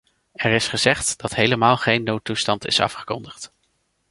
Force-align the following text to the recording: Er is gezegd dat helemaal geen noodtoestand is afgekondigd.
Er 0.33 0.51
is 0.51 0.67
gezegd 0.67 1.17
dat 1.19 1.35
helemaal 1.35 1.77
geen 1.77 2.03
noodtoestand 2.03 2.65
is 2.65 2.79
afgekondigd. 2.79 3.53